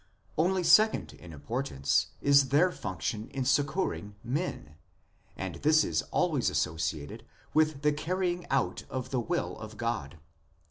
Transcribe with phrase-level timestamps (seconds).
[0.35, 4.77] Only second in importance is their function of succouring men,
[5.37, 10.17] and this is always associated with the carrying out of the will of God.